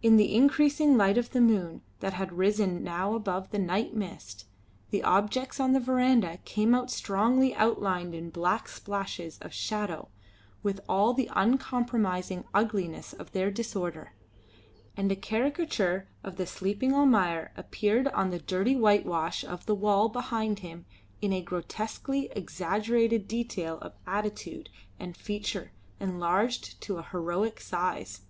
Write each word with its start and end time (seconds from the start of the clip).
In 0.00 0.16
the 0.16 0.32
increasing 0.32 0.96
light 0.96 1.18
of 1.18 1.30
the 1.30 1.40
moon 1.40 1.82
that 1.98 2.12
had 2.12 2.38
risen 2.38 2.84
now 2.84 3.14
above 3.14 3.50
the 3.50 3.58
night 3.58 3.92
mist, 3.94 4.44
the 4.90 5.02
objects 5.02 5.58
on 5.58 5.72
the 5.72 5.80
verandah 5.80 6.38
came 6.44 6.72
out 6.72 6.88
strongly 6.88 7.52
outlined 7.56 8.14
in 8.14 8.30
black 8.30 8.68
splashes 8.68 9.38
of 9.38 9.52
shadow 9.52 10.08
with 10.62 10.80
all 10.88 11.12
the 11.14 11.28
uncompromising 11.34 12.44
ugliness 12.54 13.12
of 13.12 13.32
their 13.32 13.50
disorder, 13.50 14.12
and 14.96 15.10
a 15.10 15.16
caricature 15.16 16.06
of 16.22 16.36
the 16.36 16.46
sleeping 16.46 16.94
Almayer 16.94 17.50
appeared 17.56 18.06
on 18.06 18.30
the 18.30 18.38
dirty 18.38 18.76
whitewash 18.76 19.42
of 19.42 19.66
the 19.66 19.74
wall 19.74 20.08
behind 20.08 20.60
him 20.60 20.86
in 21.20 21.32
a 21.32 21.42
grotesquely 21.42 22.26
exaggerated 22.36 23.26
detail 23.26 23.78
of 23.78 23.94
attitude 24.06 24.70
and 25.00 25.16
feature 25.16 25.72
enlarged 25.98 26.80
to 26.82 26.98
a 26.98 27.02
heroic 27.10 27.58
size. 27.60 28.20